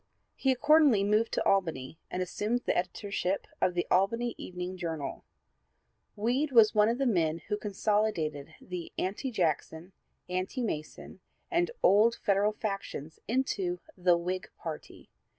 He 0.33 0.51
accordingly 0.51 1.03
moved 1.03 1.31
to 1.33 1.45
Albany 1.45 1.99
and 2.09 2.23
assumed 2.23 2.61
the 2.65 2.75
editorship 2.75 3.45
of 3.61 3.75
the 3.75 3.85
Albany 3.91 4.33
Evening 4.35 4.75
Journal. 4.75 5.25
Weed 6.15 6.51
was 6.51 6.73
one 6.73 6.89
of 6.89 6.97
the 6.97 7.05
men 7.05 7.37
who 7.49 7.55
consolidated 7.59 8.55
the 8.59 8.91
Anti 8.97 9.29
Jackson, 9.29 9.93
Anti 10.27 10.63
Mason 10.63 11.19
and 11.51 11.69
old 11.83 12.15
Federal 12.15 12.53
factions 12.53 13.19
into 13.27 13.79
the 13.95 14.17
Whig 14.17 14.49
party. 14.57 15.11